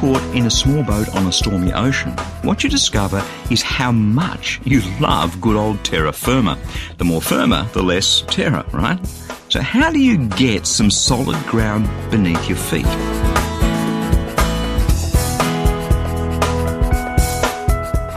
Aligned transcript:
Caught 0.00 0.34
in 0.34 0.46
a 0.46 0.50
small 0.50 0.82
boat 0.82 1.14
on 1.14 1.26
a 1.26 1.32
stormy 1.32 1.74
ocean, 1.74 2.12
what 2.40 2.64
you 2.64 2.70
discover 2.70 3.22
is 3.50 3.60
how 3.60 3.92
much 3.92 4.58
you 4.64 4.80
love 4.98 5.38
good 5.42 5.56
old 5.56 5.84
terra 5.84 6.10
firma. 6.10 6.58
The 6.96 7.04
more 7.04 7.20
firma, 7.20 7.68
the 7.74 7.82
less 7.82 8.22
terra, 8.22 8.64
right? 8.72 8.98
So 9.50 9.60
how 9.60 9.90
do 9.90 9.98
you 9.98 10.26
get 10.30 10.66
some 10.66 10.90
solid 10.90 11.36
ground 11.44 11.86
beneath 12.10 12.48
your 12.48 12.56
feet? 12.56 12.86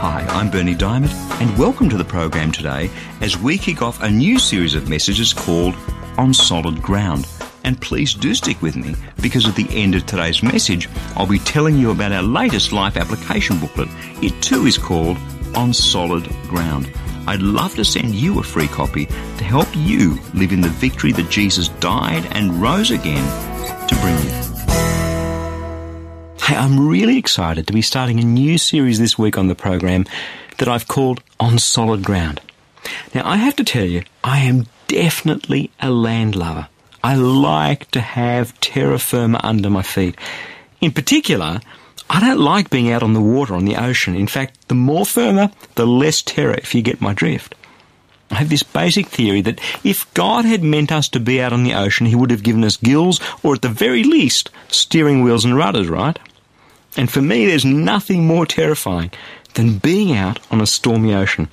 Hi, 0.00 0.24
I'm 0.30 0.50
Berni 0.50 0.74
Dymet, 0.74 1.12
and 1.38 1.58
welcome 1.58 1.90
to 1.90 1.98
the 1.98 2.04
program 2.04 2.50
today 2.50 2.88
as 3.20 3.36
we 3.36 3.58
kick 3.58 3.82
off 3.82 4.02
a 4.02 4.10
new 4.10 4.38
series 4.38 4.74
of 4.74 4.88
messages 4.88 5.34
called 5.34 5.74
On 6.16 6.32
Solid 6.32 6.80
Ground. 6.80 7.26
And 7.64 7.80
please 7.80 8.14
do 8.14 8.34
stick 8.34 8.60
with 8.62 8.76
me 8.76 8.94
because 9.20 9.48
at 9.48 9.56
the 9.56 9.68
end 9.70 9.94
of 9.94 10.06
today's 10.06 10.42
message, 10.42 10.88
I'll 11.16 11.26
be 11.26 11.38
telling 11.38 11.76
you 11.76 11.90
about 11.90 12.12
our 12.12 12.22
latest 12.22 12.72
life 12.72 12.96
application 12.96 13.58
booklet. 13.58 13.88
It 14.22 14.40
too 14.42 14.66
is 14.66 14.78
called 14.78 15.16
On 15.54 15.72
Solid 15.72 16.28
Ground. 16.48 16.90
I'd 17.26 17.40
love 17.40 17.74
to 17.76 17.84
send 17.84 18.14
you 18.14 18.38
a 18.38 18.42
free 18.42 18.68
copy 18.68 19.06
to 19.06 19.44
help 19.44 19.68
you 19.74 20.18
live 20.34 20.52
in 20.52 20.60
the 20.60 20.68
victory 20.68 21.12
that 21.12 21.30
Jesus 21.30 21.68
died 21.68 22.26
and 22.32 22.60
rose 22.60 22.90
again 22.90 23.24
to 23.88 23.96
bring 23.96 24.16
you. 24.18 24.44
Hey, 26.44 26.56
I'm 26.56 26.86
really 26.86 27.16
excited 27.16 27.66
to 27.66 27.72
be 27.72 27.80
starting 27.80 28.20
a 28.20 28.24
new 28.24 28.58
series 28.58 28.98
this 28.98 29.18
week 29.18 29.38
on 29.38 29.48
the 29.48 29.54
program 29.54 30.04
that 30.58 30.68
I've 30.68 30.86
called 30.86 31.22
On 31.40 31.58
Solid 31.58 32.04
Ground. 32.04 32.42
Now, 33.14 33.26
I 33.26 33.36
have 33.36 33.56
to 33.56 33.64
tell 33.64 33.86
you, 33.86 34.02
I 34.22 34.40
am 34.40 34.66
definitely 34.86 35.70
a 35.80 35.90
land 35.90 36.36
lover. 36.36 36.68
I 37.04 37.16
like 37.16 37.90
to 37.90 38.00
have 38.00 38.58
terra 38.60 38.98
firma 38.98 39.38
under 39.42 39.68
my 39.68 39.82
feet. 39.82 40.16
In 40.80 40.90
particular, 40.90 41.60
I 42.08 42.18
don't 42.18 42.40
like 42.40 42.70
being 42.70 42.90
out 42.90 43.02
on 43.02 43.12
the 43.12 43.20
water, 43.20 43.54
on 43.54 43.66
the 43.66 43.76
ocean. 43.76 44.16
In 44.16 44.26
fact, 44.26 44.68
the 44.68 44.74
more 44.74 45.04
firmer, 45.04 45.50
the 45.74 45.86
less 45.86 46.22
terror, 46.22 46.54
if 46.54 46.74
you 46.74 46.80
get 46.80 47.02
my 47.02 47.12
drift. 47.12 47.54
I 48.30 48.36
have 48.36 48.48
this 48.48 48.62
basic 48.62 49.08
theory 49.08 49.42
that 49.42 49.60
if 49.84 50.12
God 50.14 50.46
had 50.46 50.62
meant 50.62 50.90
us 50.90 51.10
to 51.10 51.20
be 51.20 51.42
out 51.42 51.52
on 51.52 51.62
the 51.62 51.74
ocean, 51.74 52.06
He 52.06 52.14
would 52.14 52.30
have 52.30 52.42
given 52.42 52.64
us 52.64 52.78
gills, 52.78 53.20
or 53.42 53.52
at 53.52 53.60
the 53.60 53.68
very 53.68 54.02
least, 54.02 54.48
steering 54.68 55.22
wheels 55.22 55.44
and 55.44 55.54
rudders, 55.54 55.90
right? 55.90 56.18
And 56.96 57.10
for 57.10 57.20
me, 57.20 57.44
there's 57.44 57.66
nothing 57.66 58.26
more 58.26 58.46
terrifying 58.46 59.10
than 59.52 59.76
being 59.76 60.16
out 60.16 60.40
on 60.50 60.62
a 60.62 60.66
stormy 60.66 61.14
ocean. 61.14 61.48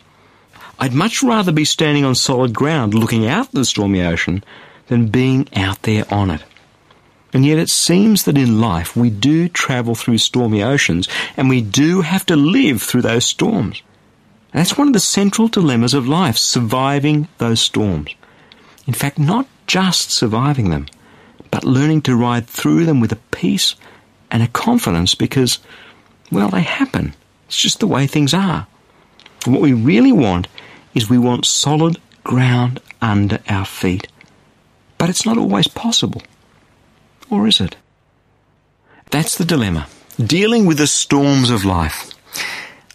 I'd 0.79 0.93
much 0.93 1.21
rather 1.21 1.51
be 1.51 1.65
standing 1.65 2.05
on 2.05 2.15
solid 2.15 2.53
ground 2.53 2.93
looking 2.93 3.27
out 3.27 3.47
at 3.47 3.51
the 3.51 3.65
stormy 3.65 4.01
ocean 4.01 4.45
than 4.91 5.07
being 5.07 5.47
out 5.55 5.83
there 5.83 6.03
on 6.13 6.29
it. 6.29 6.43
And 7.31 7.45
yet 7.45 7.57
it 7.57 7.69
seems 7.69 8.25
that 8.25 8.37
in 8.37 8.59
life 8.59 8.93
we 8.93 9.09
do 9.09 9.47
travel 9.47 9.95
through 9.95 10.17
stormy 10.17 10.61
oceans 10.61 11.07
and 11.37 11.47
we 11.47 11.61
do 11.61 12.01
have 12.01 12.25
to 12.25 12.35
live 12.35 12.81
through 12.81 13.03
those 13.03 13.23
storms. 13.23 13.81
And 14.51 14.59
that's 14.59 14.77
one 14.77 14.87
of 14.87 14.93
the 14.93 14.99
central 14.99 15.47
dilemmas 15.47 15.93
of 15.93 16.09
life, 16.09 16.37
surviving 16.37 17.29
those 17.37 17.61
storms. 17.61 18.13
In 18.85 18.93
fact, 18.93 19.17
not 19.17 19.47
just 19.65 20.11
surviving 20.11 20.71
them, 20.71 20.87
but 21.51 21.63
learning 21.63 22.01
to 22.01 22.15
ride 22.17 22.47
through 22.47 22.83
them 22.83 22.99
with 22.99 23.13
a 23.13 23.23
peace 23.31 23.75
and 24.29 24.43
a 24.43 24.49
confidence 24.49 25.15
because, 25.15 25.59
well, 26.33 26.49
they 26.49 26.63
happen. 26.63 27.13
It's 27.47 27.61
just 27.61 27.79
the 27.79 27.87
way 27.87 28.07
things 28.07 28.33
are. 28.33 28.67
And 29.45 29.53
what 29.53 29.61
we 29.61 29.71
really 29.71 30.11
want 30.11 30.49
is 30.93 31.09
we 31.09 31.17
want 31.17 31.45
solid 31.45 31.97
ground 32.25 32.81
under 33.01 33.39
our 33.47 33.63
feet. 33.63 34.10
But 35.01 35.09
it's 35.09 35.25
not 35.25 35.39
always 35.39 35.67
possible. 35.67 36.21
Or 37.31 37.47
is 37.47 37.59
it? 37.59 37.75
That's 39.09 39.35
the 39.35 39.43
dilemma. 39.43 39.87
Dealing 40.23 40.67
with 40.67 40.77
the 40.77 40.85
storms 40.85 41.49
of 41.49 41.65
life. 41.65 42.11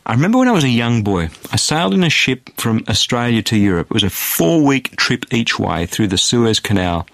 I 0.07 0.13
remember 0.13 0.39
when 0.39 0.47
I 0.47 0.53
was 0.53 0.63
a 0.63 0.69
young 0.69 1.03
boy, 1.03 1.31
I 1.51 1.57
sailed 1.57 1.95
in 1.95 2.05
a 2.05 2.09
ship 2.09 2.51
from 2.57 2.85
Australia 2.89 3.43
to 3.43 3.57
Europe. 3.59 3.89
It 3.91 3.95
was 3.95 4.05
a 4.05 4.11
four 4.11 4.65
week 4.65 4.95
trip 4.95 5.25
each 5.35 5.59
way 5.59 5.85
through 5.87 6.07
the 6.07 6.17
Suez 6.17 6.61
Canal. 6.61 7.09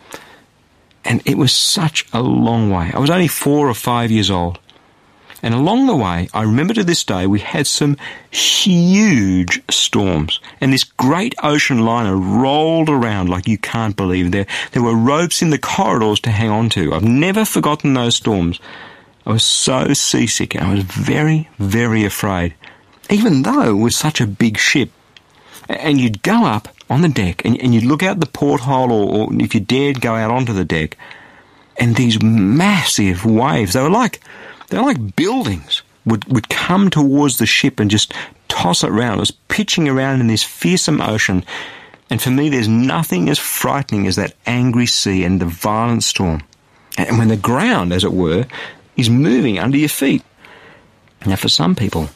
And 1.06 1.22
it 1.24 1.38
was 1.38 1.54
such 1.54 2.06
a 2.12 2.20
long 2.20 2.68
way. 2.68 2.90
I 2.92 2.98
was 2.98 3.08
only 3.08 3.28
four 3.28 3.70
or 3.70 3.74
five 3.74 4.10
years 4.10 4.30
old. 4.30 4.58
And 5.42 5.54
along 5.54 5.86
the 5.86 5.96
way, 5.96 6.28
I 6.32 6.42
remember 6.42 6.72
to 6.74 6.84
this 6.84 7.02
day, 7.02 7.26
we 7.26 7.40
had 7.40 7.66
some 7.66 7.96
huge 8.30 9.60
storms. 9.68 10.38
And 10.60 10.72
this 10.72 10.84
great 10.84 11.34
ocean 11.42 11.84
liner 11.84 12.16
rolled 12.16 12.88
around 12.88 13.28
like 13.28 13.48
you 13.48 13.58
can't 13.58 13.96
believe. 13.96 14.30
There, 14.30 14.46
there 14.70 14.84
were 14.84 14.94
ropes 14.94 15.42
in 15.42 15.50
the 15.50 15.58
corridors 15.58 16.20
to 16.20 16.30
hang 16.30 16.50
on 16.50 16.68
to. 16.70 16.94
I've 16.94 17.02
never 17.02 17.44
forgotten 17.44 17.94
those 17.94 18.14
storms. 18.14 18.60
I 19.26 19.32
was 19.32 19.42
so 19.42 19.92
seasick 19.94 20.54
and 20.54 20.64
I 20.64 20.74
was 20.74 20.84
very, 20.84 21.48
very 21.58 22.04
afraid. 22.04 22.54
Even 23.10 23.42
though 23.42 23.62
it 23.62 23.80
was 23.80 23.96
such 23.96 24.20
a 24.20 24.26
big 24.28 24.58
ship. 24.58 24.90
And 25.68 26.00
you'd 26.00 26.22
go 26.22 26.44
up 26.44 26.68
on 26.88 27.02
the 27.02 27.08
deck 27.08 27.44
and, 27.44 27.60
and 27.60 27.74
you'd 27.74 27.84
look 27.84 28.04
out 28.04 28.20
the 28.20 28.26
porthole 28.26 28.92
or, 28.92 29.26
or 29.26 29.28
if 29.40 29.54
you 29.54 29.60
dared 29.60 30.00
go 30.00 30.14
out 30.14 30.30
onto 30.30 30.52
the 30.52 30.64
deck. 30.64 30.96
And 31.78 31.96
these 31.96 32.22
massive 32.22 33.24
waves, 33.24 33.72
they 33.72 33.82
were 33.82 33.90
like, 33.90 34.20
they're 34.72 34.82
like 34.82 35.16
buildings 35.16 35.82
would, 36.04 36.24
would 36.32 36.48
come 36.48 36.90
towards 36.90 37.38
the 37.38 37.46
ship 37.46 37.78
and 37.78 37.90
just 37.90 38.12
toss 38.48 38.82
it 38.82 38.90
around. 38.90 39.18
It 39.18 39.20
was 39.20 39.30
pitching 39.30 39.88
around 39.88 40.20
in 40.20 40.26
this 40.26 40.42
fearsome 40.42 41.00
ocean. 41.00 41.44
And 42.10 42.20
for 42.20 42.30
me, 42.30 42.48
there's 42.48 42.68
nothing 42.68 43.28
as 43.28 43.38
frightening 43.38 44.06
as 44.06 44.16
that 44.16 44.34
angry 44.46 44.86
sea 44.86 45.24
and 45.24 45.40
the 45.40 45.46
violent 45.46 46.04
storm. 46.04 46.42
And 46.98 47.18
when 47.18 47.28
the 47.28 47.36
ground, 47.36 47.92
as 47.92 48.04
it 48.04 48.12
were, 48.12 48.46
is 48.96 49.08
moving 49.08 49.58
under 49.58 49.78
your 49.78 49.88
feet. 49.88 50.22
Now, 51.24 51.36
for 51.36 51.48
some 51.48 51.74
people, 51.74 52.10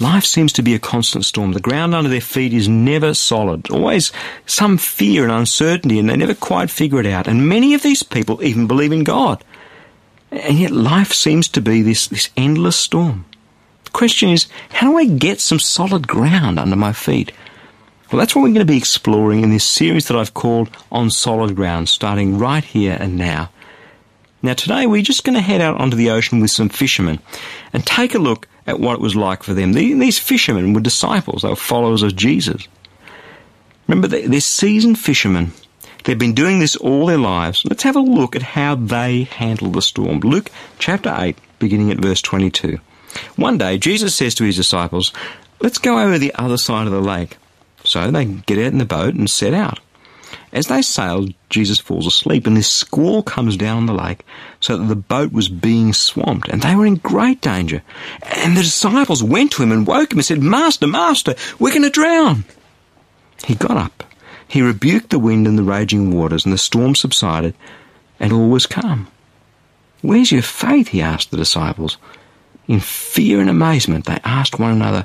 life 0.00 0.24
seems 0.24 0.52
to 0.54 0.62
be 0.62 0.74
a 0.74 0.78
constant 0.78 1.24
storm. 1.24 1.52
The 1.52 1.60
ground 1.60 1.94
under 1.94 2.10
their 2.10 2.20
feet 2.20 2.52
is 2.52 2.68
never 2.68 3.14
solid, 3.14 3.70
always 3.70 4.12
some 4.46 4.78
fear 4.78 5.22
and 5.22 5.32
uncertainty, 5.32 5.98
and 5.98 6.08
they 6.08 6.16
never 6.16 6.34
quite 6.34 6.70
figure 6.70 7.00
it 7.00 7.06
out. 7.06 7.26
And 7.26 7.48
many 7.48 7.74
of 7.74 7.82
these 7.82 8.02
people 8.02 8.42
even 8.42 8.66
believe 8.66 8.92
in 8.92 9.04
God. 9.04 9.42
And 10.30 10.58
yet 10.58 10.70
life 10.70 11.12
seems 11.12 11.48
to 11.48 11.60
be 11.60 11.82
this, 11.82 12.06
this 12.06 12.30
endless 12.36 12.76
storm. 12.76 13.24
The 13.84 13.90
question 13.90 14.28
is, 14.28 14.46
how 14.70 14.90
do 14.90 14.98
I 14.98 15.06
get 15.06 15.40
some 15.40 15.58
solid 15.58 16.06
ground 16.06 16.58
under 16.58 16.76
my 16.76 16.92
feet? 16.92 17.32
Well, 18.10 18.18
that's 18.18 18.34
what 18.34 18.42
we're 18.42 18.48
going 18.48 18.66
to 18.66 18.72
be 18.72 18.76
exploring 18.76 19.42
in 19.42 19.50
this 19.50 19.64
series 19.64 20.08
that 20.08 20.16
I've 20.16 20.34
called 20.34 20.70
On 20.90 21.10
Solid 21.10 21.54
Ground, 21.56 21.88
starting 21.88 22.38
right 22.38 22.64
here 22.64 22.96
and 22.98 23.16
now. 23.16 23.50
Now, 24.40 24.54
today 24.54 24.86
we're 24.86 25.02
just 25.02 25.24
going 25.24 25.34
to 25.34 25.42
head 25.42 25.60
out 25.60 25.80
onto 25.80 25.96
the 25.96 26.10
ocean 26.10 26.40
with 26.40 26.50
some 26.50 26.68
fishermen 26.68 27.18
and 27.72 27.84
take 27.84 28.14
a 28.14 28.18
look 28.18 28.46
at 28.66 28.78
what 28.78 28.94
it 28.94 29.00
was 29.00 29.16
like 29.16 29.42
for 29.42 29.52
them. 29.52 29.72
These 29.72 30.18
fishermen 30.18 30.74
were 30.74 30.80
disciples, 30.80 31.42
they 31.42 31.48
were 31.48 31.56
followers 31.56 32.02
of 32.02 32.16
Jesus. 32.16 32.68
Remember, 33.88 34.06
they're 34.06 34.40
seasoned 34.40 34.98
fishermen 34.98 35.52
They've 36.08 36.18
been 36.18 36.32
doing 36.32 36.58
this 36.58 36.74
all 36.74 37.04
their 37.04 37.18
lives. 37.18 37.66
Let's 37.66 37.82
have 37.82 37.94
a 37.94 38.00
look 38.00 38.34
at 38.34 38.40
how 38.40 38.76
they 38.76 39.24
handle 39.24 39.70
the 39.70 39.82
storm. 39.82 40.20
Luke 40.20 40.50
chapter 40.78 41.14
8, 41.14 41.36
beginning 41.58 41.90
at 41.90 41.98
verse 41.98 42.22
22. 42.22 42.78
One 43.36 43.58
day, 43.58 43.76
Jesus 43.76 44.14
says 44.14 44.34
to 44.36 44.44
his 44.44 44.56
disciples, 44.56 45.12
Let's 45.60 45.76
go 45.76 45.98
over 45.98 46.18
the 46.18 46.34
other 46.36 46.56
side 46.56 46.86
of 46.86 46.94
the 46.94 47.02
lake. 47.02 47.36
So 47.84 48.10
they 48.10 48.24
get 48.24 48.56
out 48.56 48.72
in 48.72 48.78
the 48.78 48.86
boat 48.86 49.16
and 49.16 49.28
set 49.28 49.52
out. 49.52 49.80
As 50.50 50.68
they 50.68 50.80
sailed, 50.80 51.34
Jesus 51.50 51.78
falls 51.78 52.06
asleep, 52.06 52.46
and 52.46 52.56
this 52.56 52.72
squall 52.72 53.22
comes 53.22 53.58
down 53.58 53.76
on 53.76 53.84
the 53.84 53.92
lake, 53.92 54.24
so 54.60 54.78
that 54.78 54.86
the 54.86 54.96
boat 54.96 55.30
was 55.30 55.50
being 55.50 55.92
swamped, 55.92 56.48
and 56.48 56.62
they 56.62 56.74
were 56.74 56.86
in 56.86 56.94
great 56.94 57.42
danger. 57.42 57.82
And 58.22 58.56
the 58.56 58.62
disciples 58.62 59.22
went 59.22 59.52
to 59.52 59.62
him 59.62 59.72
and 59.72 59.86
woke 59.86 60.12
him 60.12 60.20
and 60.20 60.24
said, 60.24 60.40
Master, 60.40 60.86
Master, 60.86 61.34
we're 61.58 61.68
going 61.68 61.82
to 61.82 61.90
drown. 61.90 62.44
He 63.44 63.54
got 63.54 63.76
up 63.76 64.04
he 64.48 64.62
rebuked 64.62 65.10
the 65.10 65.18
wind 65.18 65.46
and 65.46 65.58
the 65.58 65.62
raging 65.62 66.10
waters, 66.10 66.44
and 66.44 66.52
the 66.52 66.58
storm 66.58 66.94
subsided, 66.94 67.54
and 68.18 68.32
all 68.32 68.48
was 68.48 68.66
calm. 68.66 69.06
Where's 70.00 70.32
your 70.32 70.42
faith? 70.42 70.88
he 70.88 71.02
asked 71.02 71.30
the 71.30 71.36
disciples. 71.36 71.98
In 72.66 72.80
fear 72.80 73.40
and 73.40 73.50
amazement, 73.50 74.06
they 74.06 74.18
asked 74.24 74.58
one 74.58 74.72
another, 74.72 75.04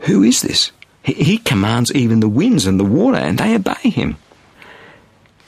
Who 0.00 0.22
is 0.22 0.42
this? 0.42 0.72
He 1.02 1.36
commands 1.36 1.92
even 1.92 2.20
the 2.20 2.28
winds 2.28 2.66
and 2.66 2.80
the 2.80 2.84
water, 2.84 3.18
and 3.18 3.36
they 3.36 3.54
obey 3.54 3.90
him. 3.90 4.16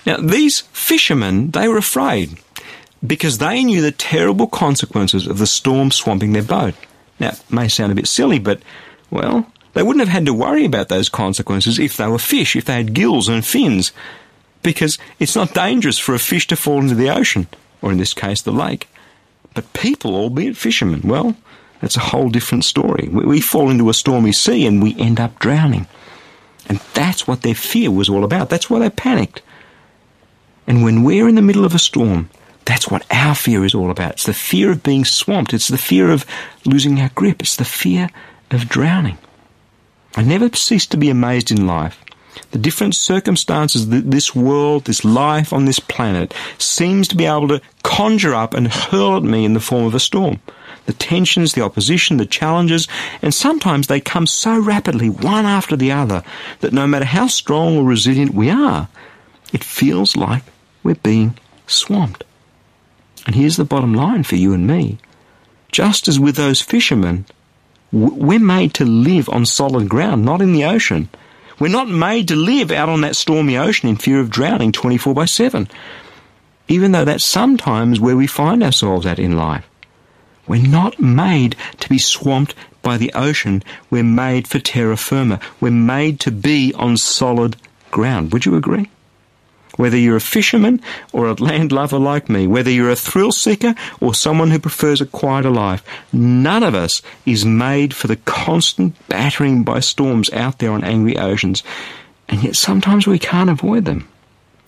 Now, 0.04 0.18
these 0.18 0.60
fishermen, 0.72 1.50
they 1.50 1.66
were 1.66 1.78
afraid 1.78 2.38
because 3.04 3.38
they 3.38 3.64
knew 3.64 3.80
the 3.80 3.92
terrible 3.92 4.46
consequences 4.46 5.26
of 5.26 5.38
the 5.38 5.46
storm 5.46 5.90
swamping 5.90 6.32
their 6.32 6.42
boat. 6.42 6.74
Now, 7.18 7.30
it 7.30 7.42
may 7.50 7.68
sound 7.68 7.92
a 7.92 7.94
bit 7.94 8.06
silly, 8.06 8.38
but, 8.38 8.60
well, 9.10 9.50
they 9.76 9.82
wouldn't 9.82 10.00
have 10.00 10.08
had 10.08 10.24
to 10.24 10.32
worry 10.32 10.64
about 10.64 10.88
those 10.88 11.10
consequences 11.10 11.78
if 11.78 11.98
they 11.98 12.06
were 12.06 12.18
fish, 12.18 12.56
if 12.56 12.64
they 12.64 12.76
had 12.76 12.94
gills 12.94 13.28
and 13.28 13.44
fins, 13.44 13.92
because 14.62 14.96
it's 15.18 15.36
not 15.36 15.52
dangerous 15.52 15.98
for 15.98 16.14
a 16.14 16.18
fish 16.18 16.46
to 16.46 16.56
fall 16.56 16.80
into 16.80 16.94
the 16.94 17.10
ocean, 17.10 17.46
or 17.82 17.92
in 17.92 17.98
this 17.98 18.14
case, 18.14 18.40
the 18.40 18.52
lake. 18.52 18.88
But 19.52 19.74
people, 19.74 20.14
albeit 20.14 20.56
fishermen, 20.56 21.02
well, 21.04 21.36
that's 21.82 21.98
a 21.98 22.00
whole 22.00 22.30
different 22.30 22.64
story. 22.64 23.08
We 23.08 23.42
fall 23.42 23.68
into 23.68 23.90
a 23.90 23.94
stormy 23.94 24.32
sea 24.32 24.66
and 24.66 24.82
we 24.82 24.98
end 24.98 25.20
up 25.20 25.38
drowning. 25.38 25.86
And 26.70 26.78
that's 26.94 27.26
what 27.26 27.42
their 27.42 27.54
fear 27.54 27.90
was 27.90 28.08
all 28.08 28.24
about. 28.24 28.48
That's 28.48 28.70
why 28.70 28.78
they 28.78 28.88
panicked. 28.88 29.42
And 30.66 30.82
when 30.82 31.04
we're 31.04 31.28
in 31.28 31.34
the 31.34 31.42
middle 31.42 31.66
of 31.66 31.74
a 31.74 31.78
storm, 31.78 32.30
that's 32.64 32.88
what 32.88 33.04
our 33.10 33.34
fear 33.34 33.62
is 33.62 33.74
all 33.74 33.90
about. 33.90 34.12
It's 34.12 34.24
the 34.24 34.32
fear 34.32 34.70
of 34.70 34.82
being 34.82 35.04
swamped. 35.04 35.52
It's 35.52 35.68
the 35.68 35.76
fear 35.76 36.10
of 36.10 36.24
losing 36.64 36.98
our 36.98 37.10
grip. 37.10 37.42
It's 37.42 37.56
the 37.56 37.66
fear 37.66 38.08
of 38.50 38.70
drowning. 38.70 39.18
I 40.16 40.22
never 40.22 40.48
cease 40.54 40.86
to 40.86 40.96
be 40.96 41.10
amazed 41.10 41.50
in 41.50 41.66
life. 41.66 42.02
The 42.52 42.58
different 42.58 42.94
circumstances 42.94 43.88
that 43.88 44.10
this 44.10 44.34
world, 44.34 44.84
this 44.84 45.04
life 45.04 45.52
on 45.52 45.66
this 45.66 45.78
planet, 45.78 46.32
seems 46.58 47.08
to 47.08 47.16
be 47.16 47.26
able 47.26 47.48
to 47.48 47.60
conjure 47.82 48.34
up 48.34 48.54
and 48.54 48.72
hurl 48.72 49.18
at 49.18 49.22
me 49.22 49.44
in 49.44 49.52
the 49.52 49.60
form 49.60 49.84
of 49.84 49.94
a 49.94 50.00
storm. 50.00 50.40
The 50.86 50.92
tensions, 50.92 51.52
the 51.52 51.62
opposition, 51.62 52.16
the 52.16 52.26
challenges, 52.26 52.88
and 53.20 53.34
sometimes 53.34 53.88
they 53.88 54.00
come 54.00 54.26
so 54.26 54.58
rapidly, 54.58 55.10
one 55.10 55.44
after 55.44 55.76
the 55.76 55.92
other, 55.92 56.22
that 56.60 56.72
no 56.72 56.86
matter 56.86 57.04
how 57.04 57.26
strong 57.26 57.76
or 57.76 57.84
resilient 57.84 58.32
we 58.32 58.48
are, 58.48 58.88
it 59.52 59.64
feels 59.64 60.16
like 60.16 60.44
we're 60.82 60.94
being 60.94 61.36
swamped. 61.66 62.24
And 63.26 63.34
here's 63.34 63.56
the 63.56 63.64
bottom 63.64 63.92
line 63.92 64.22
for 64.22 64.36
you 64.36 64.54
and 64.54 64.66
me. 64.66 64.98
Just 65.72 66.06
as 66.06 66.20
with 66.20 66.36
those 66.36 66.62
fishermen, 66.62 67.26
we're 67.96 68.38
made 68.38 68.74
to 68.74 68.84
live 68.84 69.28
on 69.30 69.46
solid 69.46 69.88
ground, 69.88 70.24
not 70.24 70.42
in 70.42 70.52
the 70.52 70.64
ocean. 70.64 71.08
We're 71.58 71.68
not 71.68 71.88
made 71.88 72.28
to 72.28 72.36
live 72.36 72.70
out 72.70 72.90
on 72.90 73.00
that 73.00 73.16
stormy 73.16 73.56
ocean 73.56 73.88
in 73.88 73.96
fear 73.96 74.20
of 74.20 74.28
drowning 74.28 74.72
24 74.72 75.14
by 75.14 75.24
7. 75.24 75.68
Even 76.68 76.92
though 76.92 77.06
that's 77.06 77.24
sometimes 77.24 77.98
where 77.98 78.16
we 78.16 78.26
find 78.26 78.62
ourselves 78.62 79.06
at 79.06 79.18
in 79.18 79.36
life. 79.36 79.66
We're 80.46 80.68
not 80.68 81.00
made 81.00 81.56
to 81.80 81.88
be 81.88 81.98
swamped 81.98 82.54
by 82.82 82.98
the 82.98 83.12
ocean. 83.14 83.62
We're 83.88 84.04
made 84.04 84.46
for 84.46 84.58
terra 84.58 84.96
firma. 84.96 85.40
We're 85.60 85.70
made 85.70 86.20
to 86.20 86.30
be 86.30 86.74
on 86.74 86.98
solid 86.98 87.56
ground. 87.90 88.32
Would 88.32 88.44
you 88.44 88.56
agree? 88.56 88.90
Whether 89.76 89.96
you're 89.96 90.16
a 90.16 90.20
fisherman 90.20 90.80
or 91.12 91.26
a 91.26 91.34
land 91.34 91.70
lover 91.70 91.98
like 91.98 92.28
me, 92.28 92.46
whether 92.46 92.70
you're 92.70 92.90
a 92.90 92.96
thrill 92.96 93.32
seeker 93.32 93.74
or 94.00 94.14
someone 94.14 94.50
who 94.50 94.58
prefers 94.58 95.00
a 95.00 95.06
quieter 95.06 95.50
life, 95.50 95.84
none 96.12 96.62
of 96.62 96.74
us 96.74 97.02
is 97.24 97.44
made 97.44 97.94
for 97.94 98.06
the 98.06 98.16
constant 98.16 98.96
battering 99.08 99.64
by 99.64 99.80
storms 99.80 100.30
out 100.32 100.58
there 100.58 100.72
on 100.72 100.84
angry 100.84 101.16
oceans. 101.18 101.62
And 102.28 102.42
yet 102.42 102.56
sometimes 102.56 103.06
we 103.06 103.18
can't 103.18 103.50
avoid 103.50 103.84
them. 103.84 104.08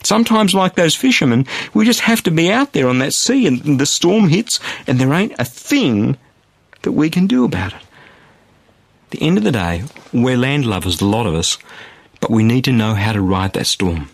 Sometimes, 0.04 0.54
like 0.54 0.76
those 0.76 0.94
fishermen, 0.94 1.46
we 1.74 1.84
just 1.84 2.00
have 2.00 2.22
to 2.22 2.30
be 2.30 2.52
out 2.52 2.72
there 2.72 2.88
on 2.88 3.00
that 3.00 3.14
sea 3.14 3.46
and 3.46 3.80
the 3.80 3.86
storm 3.86 4.28
hits 4.28 4.60
and 4.86 5.00
there 5.00 5.12
ain't 5.12 5.34
a 5.38 5.44
thing 5.44 6.16
that 6.82 6.92
we 6.92 7.10
can 7.10 7.26
do 7.26 7.44
about 7.44 7.72
it. 7.72 7.82
At 9.06 9.10
the 9.10 9.22
end 9.22 9.38
of 9.38 9.44
the 9.44 9.52
day, 9.52 9.84
we're 10.12 10.36
land 10.36 10.66
lovers, 10.66 11.00
a 11.00 11.06
lot 11.06 11.26
of 11.26 11.34
us, 11.34 11.58
but 12.20 12.30
we 12.30 12.44
need 12.44 12.64
to 12.64 12.72
know 12.72 12.94
how 12.94 13.12
to 13.12 13.20
ride 13.20 13.54
that 13.54 13.66
storm. 13.66 14.08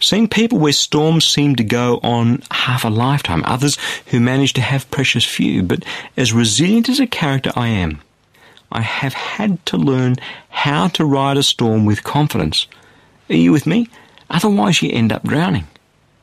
Seen 0.00 0.28
people 0.28 0.58
where 0.58 0.72
storms 0.72 1.24
seem 1.24 1.56
to 1.56 1.64
go 1.64 1.98
on 2.02 2.42
half 2.50 2.84
a 2.84 2.88
lifetime, 2.88 3.42
others 3.44 3.78
who 4.06 4.20
manage 4.20 4.52
to 4.54 4.60
have 4.60 4.90
precious 4.90 5.24
few, 5.24 5.62
but 5.62 5.84
as 6.16 6.32
resilient 6.32 6.88
as 6.88 7.00
a 7.00 7.06
character 7.06 7.50
I 7.56 7.68
am, 7.68 8.00
I 8.70 8.82
have 8.82 9.14
had 9.14 9.64
to 9.66 9.76
learn 9.76 10.16
how 10.50 10.88
to 10.88 11.04
ride 11.04 11.36
a 11.36 11.42
storm 11.42 11.84
with 11.84 12.04
confidence. 12.04 12.66
Are 13.28 13.34
you 13.34 13.50
with 13.50 13.66
me? 13.66 13.88
Otherwise 14.30 14.82
you 14.82 14.90
end 14.92 15.12
up 15.12 15.24
drowning. 15.24 15.66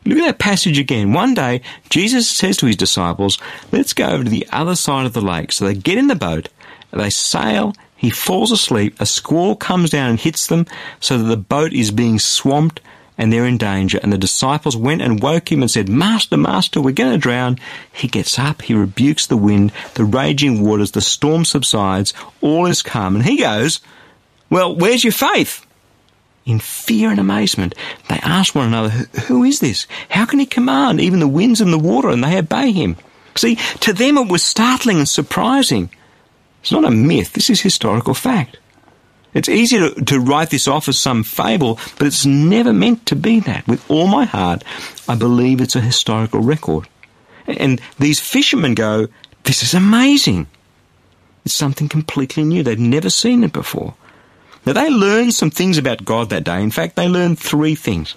Look 0.06 0.20
at 0.20 0.26
that 0.26 0.40
passage 0.40 0.78
again. 0.78 1.14
One 1.14 1.34
day, 1.34 1.62
Jesus 1.90 2.30
says 2.30 2.58
to 2.58 2.68
his 2.68 2.76
disciples, 2.76 3.40
let's 3.72 3.94
go 3.94 4.08
over 4.08 4.24
to 4.24 4.30
the 4.30 4.48
other 4.52 4.76
side 4.76 5.08
of 5.08 5.14
the 5.14 5.22
lake. 5.22 5.52
So 5.52 5.66
they 5.66 5.74
get 5.74 5.98
in 5.98 6.08
the 6.08 6.16
boat, 6.16 6.50
they 6.92 7.10
sail, 7.10 7.74
he 7.98 8.12
falls 8.12 8.52
asleep, 8.52 8.96
a 9.00 9.06
squall 9.06 9.56
comes 9.56 9.90
down 9.90 10.12
and 10.12 10.20
hits 10.20 10.48
them 10.48 10.68
so 11.00 11.18
that 11.18 11.24
the 11.24 11.38
boat 11.38 11.74
is 11.74 11.90
being 11.90 12.20
swamped 12.20 12.82
and 13.18 13.32
they're 13.32 13.46
in 13.46 13.58
danger. 13.58 14.00
And 14.02 14.12
the 14.12 14.18
disciples 14.18 14.76
went 14.76 15.02
and 15.02 15.22
woke 15.22 15.52
him 15.52 15.62
and 15.62 15.72
said, 15.72 15.90
Master, 15.90 16.38
Master, 16.38 16.82
we're 16.82 16.92
going 16.92 17.14
to 17.14 17.18
drown. 17.18 17.60
He 17.92 18.08
gets 18.08 18.38
up, 18.38 18.64
he 18.64 18.74
rebukes 18.74 19.28
the 19.28 19.38
wind, 19.38 19.72
the 19.94 20.06
raging 20.06 20.62
waters, 20.62 20.92
the 20.92 21.02
storm 21.02 21.46
subsides, 21.46 22.14
all 22.42 22.66
is 22.66 22.82
calm. 22.82 23.16
And 23.16 23.26
he 23.26 23.38
goes, 23.38 23.80
Well, 24.50 24.76
where's 24.76 25.04
your 25.04 25.14
faith? 25.14 25.66
In 26.46 26.60
fear 26.60 27.10
and 27.10 27.20
amazement, 27.20 27.74
they 28.08 28.20
ask 28.22 28.54
one 28.54 28.68
another, 28.68 28.90
Who 29.28 29.44
is 29.44 29.60
this? 29.60 29.88
How 30.10 30.26
can 30.26 30.40
he 30.40 30.46
command 30.46 31.02
even 31.02 31.20
the 31.20 31.28
winds 31.28 31.62
and 31.62 31.74
the 31.74 31.80
water 31.80 32.10
and 32.10 32.24
they 32.24 32.38
obey 32.38 32.72
him? 32.72 32.98
See, 33.36 33.56
to 33.82 33.94
them 33.94 34.18
it 34.18 34.32
was 34.32 34.44
startling 34.44 34.98
and 34.98 35.10
surprising. 35.10 35.90
It's 36.62 36.72
not 36.72 36.86
a 36.86 36.92
myth, 36.92 37.34
this 37.34 37.50
is 37.50 37.62
historical 37.62 38.14
fact. 38.14 38.58
It's 39.36 39.50
easy 39.50 39.78
to, 39.78 39.94
to 40.06 40.20
write 40.20 40.50
this 40.50 40.68
off 40.68 40.88
as 40.88 40.98
some 40.98 41.24
fable, 41.24 41.78
but 42.00 42.08
it's 42.08 42.26
never 42.26 42.72
meant 42.72 43.06
to 43.08 43.18
be 43.18 43.42
that. 43.42 43.68
With 43.68 43.88
all 43.92 44.08
my 44.08 44.24
heart, 44.24 44.64
I 45.10 45.16
believe 45.16 45.60
it's 45.60 45.76
a 45.76 45.82
historical 45.82 46.40
record. 46.40 46.88
And 47.46 47.82
these 48.00 48.20
fishermen 48.20 48.76
go, 48.76 49.10
this 49.44 49.62
is 49.62 49.74
amazing. 49.74 50.48
It's 51.44 51.54
something 51.54 51.90
completely 51.90 52.44
new. 52.44 52.64
They've 52.64 52.80
never 52.80 53.10
seen 53.10 53.44
it 53.44 53.52
before. 53.52 53.94
Now, 54.66 54.74
they 54.74 54.90
learned 54.90 55.34
some 55.34 55.52
things 55.52 55.78
about 55.78 56.06
God 56.06 56.30
that 56.30 56.46
day. 56.46 56.64
In 56.64 56.72
fact, 56.72 56.96
they 56.96 57.08
learned 57.08 57.38
three 57.38 57.76
things. 57.76 58.16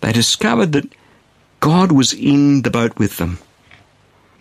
They 0.00 0.12
discovered 0.12 0.72
that 0.72 0.92
God 1.60 1.92
was 1.92 2.12
in 2.14 2.62
the 2.62 2.70
boat 2.70 2.98
with 2.98 3.18
them, 3.18 3.38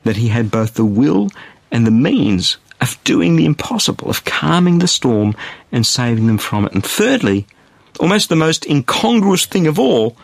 that 0.03 0.15
He 0.15 0.29
had 0.29 0.49
both 0.49 0.75
the 0.75 0.85
will 0.85 1.29
and 1.69 1.85
the 1.85 1.91
means 1.91 2.57
of 2.85 3.03
doing 3.03 3.35
the 3.35 3.45
impossible, 3.45 4.09
of 4.09 4.23
calming 4.25 4.79
the 4.79 4.87
storm 4.87 5.35
and 5.71 5.85
saving 5.85 6.27
them 6.27 6.37
from 6.37 6.65
it. 6.65 6.73
And 6.73 6.85
thirdly, 6.85 7.47
almost 7.99 8.29
the 8.29 8.35
most 8.35 8.65
incongruous 8.65 9.45
thing 9.45 9.65
of 9.65 9.79
all, 9.79 10.15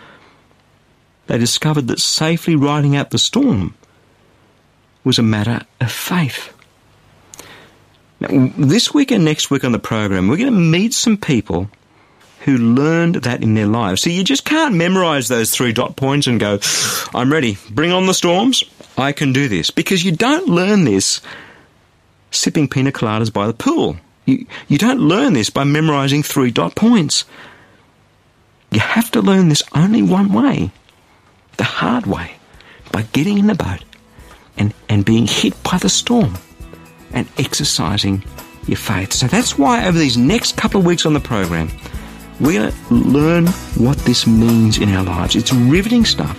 they 1.25 1.37
discovered 1.37 1.87
that 1.87 1.99
safely 1.99 2.55
riding 2.55 2.95
out 2.95 3.09
the 3.09 3.17
storm 3.17 3.73
was 5.03 5.17
a 5.17 5.23
matter 5.23 5.61
of 5.79 5.91
faith. 5.91 6.53
Now, 8.19 8.51
this 8.55 8.93
week 8.93 9.11
and 9.11 9.25
next 9.25 9.49
week 9.49 9.63
on 9.63 9.71
the 9.71 9.79
program, 9.79 10.27
we're 10.27 10.37
going 10.37 10.53
to 10.53 10.59
meet 10.59 10.93
some 10.93 11.17
people 11.17 11.69
who 12.41 12.57
learned 12.57 13.15
that 13.15 13.41
in 13.41 13.55
their 13.55 13.65
lives. 13.65 14.01
So 14.01 14.09
you 14.09 14.23
just 14.23 14.45
can't 14.45 14.75
memorize 14.75 15.27
those 15.27 15.51
three 15.51 15.73
dot 15.73 15.95
points 15.95 16.27
and 16.27 16.39
go, 16.39 16.59
I'm 17.13 17.31
ready, 17.31 17.57
bring 17.69 17.91
on 17.91 18.05
the 18.05 18.13
storms, 18.13 18.63
I 18.97 19.11
can 19.11 19.33
do 19.33 19.47
this. 19.47 19.71
Because 19.71 20.03
you 20.03 20.11
don't 20.11 20.47
learn 20.47 20.83
this 20.83 21.21
sipping 22.31 22.67
pina 22.67 22.91
coladas 22.91 23.31
by 23.31 23.45
the 23.47 23.53
pool. 23.53 23.97
You, 24.25 24.45
you 24.67 24.77
don't 24.77 24.99
learn 24.99 25.33
this 25.33 25.49
by 25.49 25.63
memorizing 25.63 26.23
three 26.23 26.51
dot 26.51 26.75
points. 26.75 27.25
You 28.71 28.79
have 28.79 29.11
to 29.11 29.21
learn 29.21 29.49
this 29.49 29.63
only 29.75 30.01
one 30.01 30.31
way 30.31 30.71
the 31.57 31.63
hard 31.65 32.05
way 32.05 32.35
by 32.91 33.03
getting 33.13 33.37
in 33.37 33.47
the 33.47 33.55
boat 33.55 33.83
and, 34.57 34.73
and 34.89 35.05
being 35.05 35.27
hit 35.27 35.61
by 35.63 35.77
the 35.77 35.89
storm 35.89 36.37
and 37.11 37.27
exercising 37.37 38.23
your 38.67 38.77
faith. 38.77 39.11
So 39.11 39.27
that's 39.27 39.57
why 39.57 39.85
over 39.85 39.97
these 39.97 40.17
next 40.17 40.55
couple 40.55 40.79
of 40.79 40.85
weeks 40.85 41.05
on 41.05 41.13
the 41.13 41.19
program, 41.19 41.69
we're 42.39 42.61
going 42.61 42.71
to 42.71 42.93
learn 42.93 43.47
what 43.75 43.97
this 43.99 44.25
means 44.25 44.77
in 44.77 44.89
our 44.89 45.03
lives. 45.03 45.35
It's 45.35 45.53
riveting 45.53 46.05
stuff. 46.05 46.37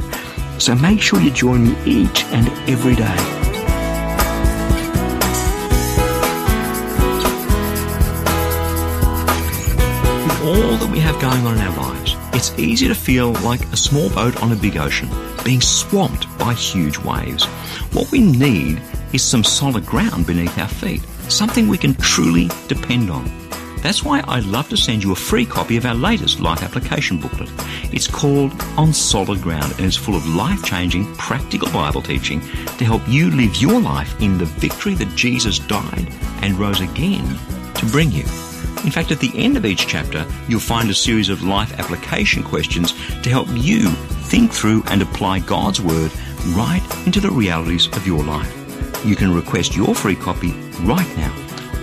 So 0.60 0.74
make 0.74 1.00
sure 1.00 1.20
you 1.20 1.30
join 1.30 1.68
me 1.68 1.76
each 1.84 2.24
and 2.24 2.48
every 2.68 2.94
day. 2.94 3.41
All 10.42 10.76
that 10.76 10.90
we 10.90 10.98
have 10.98 11.20
going 11.20 11.46
on 11.46 11.54
in 11.54 11.60
our 11.60 11.76
lives, 11.76 12.16
it's 12.32 12.58
easy 12.58 12.88
to 12.88 12.94
feel 12.94 13.32
like 13.44 13.64
a 13.72 13.76
small 13.76 14.10
boat 14.10 14.42
on 14.42 14.50
a 14.50 14.56
big 14.56 14.76
ocean, 14.76 15.08
being 15.44 15.60
swamped 15.60 16.26
by 16.36 16.52
huge 16.52 16.98
waves. 16.98 17.44
What 17.92 18.10
we 18.10 18.20
need 18.20 18.82
is 19.12 19.22
some 19.22 19.44
solid 19.44 19.86
ground 19.86 20.26
beneath 20.26 20.58
our 20.58 20.66
feet, 20.66 21.02
something 21.28 21.68
we 21.68 21.78
can 21.78 21.94
truly 21.94 22.50
depend 22.66 23.08
on. 23.08 23.30
That's 23.82 24.02
why 24.02 24.24
I'd 24.26 24.44
love 24.44 24.68
to 24.70 24.76
send 24.76 25.04
you 25.04 25.12
a 25.12 25.16
free 25.16 25.46
copy 25.46 25.76
of 25.76 25.86
our 25.86 25.94
latest 25.94 26.40
life 26.40 26.64
application 26.64 27.18
booklet. 27.18 27.50
It's 27.92 28.08
called 28.08 28.52
On 28.76 28.92
Solid 28.92 29.42
Ground 29.42 29.72
and 29.76 29.86
is 29.86 29.96
full 29.96 30.16
of 30.16 30.26
life 30.26 30.64
changing, 30.64 31.14
practical 31.14 31.70
Bible 31.70 32.02
teaching 32.02 32.40
to 32.40 32.84
help 32.84 33.02
you 33.06 33.30
live 33.30 33.56
your 33.56 33.80
life 33.80 34.20
in 34.20 34.38
the 34.38 34.46
victory 34.46 34.94
that 34.94 35.14
Jesus 35.14 35.60
died 35.60 36.08
and 36.42 36.58
rose 36.58 36.80
again 36.80 37.38
to 37.82 37.92
bring 37.92 38.10
you. 38.10 38.24
In 38.84 38.90
fact, 38.90 39.10
at 39.12 39.20
the 39.20 39.32
end 39.34 39.56
of 39.56 39.64
each 39.64 39.86
chapter, 39.86 40.26
you'll 40.48 40.60
find 40.60 40.90
a 40.90 40.94
series 40.94 41.28
of 41.28 41.42
life 41.42 41.78
application 41.78 42.42
questions 42.42 42.92
to 43.22 43.30
help 43.30 43.48
you 43.52 43.90
think 44.30 44.52
through 44.52 44.82
and 44.86 45.02
apply 45.02 45.40
God's 45.40 45.80
Word 45.80 46.10
right 46.48 46.82
into 47.06 47.20
the 47.20 47.30
realities 47.30 47.86
of 47.88 48.06
your 48.06 48.24
life. 48.24 48.50
You 49.04 49.16
can 49.16 49.34
request 49.34 49.76
your 49.76 49.94
free 49.94 50.16
copy 50.16 50.52
right 50.82 51.16
now. 51.16 51.34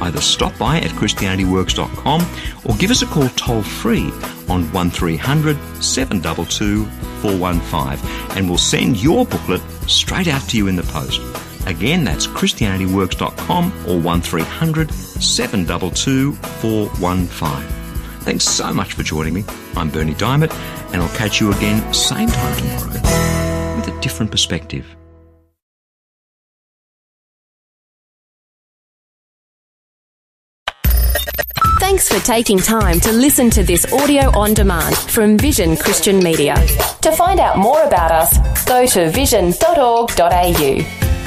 Either 0.01 0.21
stop 0.21 0.57
by 0.57 0.77
at 0.77 0.91
ChristianityWorks.com 0.91 2.25
or 2.65 2.75
give 2.75 2.91
us 2.91 3.01
a 3.01 3.05
call 3.05 3.27
toll 3.29 3.61
free 3.61 4.11
on 4.49 4.71
1300 4.71 5.57
722 5.83 6.85
415 7.21 8.37
and 8.37 8.47
we'll 8.47 8.57
send 8.57 9.01
your 9.01 9.25
booklet 9.25 9.61
straight 9.87 10.27
out 10.27 10.41
to 10.49 10.57
you 10.57 10.67
in 10.67 10.75
the 10.75 10.83
post. 10.83 11.21
Again, 11.69 12.03
that's 12.03 12.25
ChristianityWorks.com 12.25 13.65
or 13.87 13.99
1300 13.99 14.91
722 14.91 16.33
415. 16.33 18.19
Thanks 18.21 18.45
so 18.45 18.73
much 18.73 18.93
for 18.93 19.03
joining 19.03 19.35
me. 19.35 19.45
I'm 19.75 19.91
Berni 19.91 20.15
Dymet, 20.15 20.51
and 20.91 21.01
I'll 21.01 21.15
catch 21.15 21.39
you 21.39 21.53
again 21.53 21.93
same 21.93 22.27
time 22.27 22.57
tomorrow 22.57 23.75
with 23.75 23.87
a 23.87 23.99
different 24.01 24.31
perspective. 24.31 24.83
Thanks 31.79 32.09
for 32.09 32.19
taking 32.25 32.57
time 32.57 32.99
to 33.01 33.11
listen 33.11 33.51
to 33.51 33.63
this 33.63 33.91
audio 33.93 34.35
on 34.37 34.55
demand 34.55 34.97
from 34.97 35.37
Vision 35.37 35.77
Christian 35.77 36.17
Media. 36.17 36.55
To 37.01 37.11
find 37.11 37.39
out 37.39 37.59
more 37.59 37.83
about 37.83 38.11
us, 38.11 38.65
go 38.65 38.87
to 38.87 39.11
vision.org.au. 39.11 41.18